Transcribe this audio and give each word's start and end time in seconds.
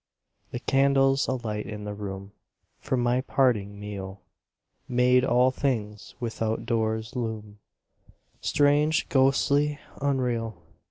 The 0.49 0.57
candles 0.57 1.27
alight 1.27 1.67
in 1.67 1.83
the 1.83 1.93
room 1.93 2.31
For 2.79 2.97
my 2.97 3.21
parting 3.21 3.79
meal 3.79 4.23
Made 4.87 5.23
all 5.23 5.51
things 5.51 6.15
withoutdoors 6.19 7.15
loom 7.15 7.59
Strange, 8.41 9.07
ghostly, 9.09 9.79
unreal. 10.01 10.57